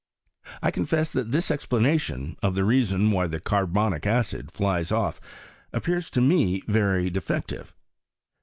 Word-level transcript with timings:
I 0.63 0.71
confess 0.71 1.13
that 1.13 1.31
this 1.31 1.51
explanation, 1.51 2.35
of 2.41 2.55
the 2.55 2.63
reason 2.65 3.11
why 3.11 3.27
the 3.27 3.39
carbonic 3.39 4.07
acid 4.07 4.51
flies 4.51 4.91
off, 4.91 5.21
appears 5.71 6.09
to 6.09 6.21
me 6.21 6.63
very 6.67 7.11
defective. 7.11 7.75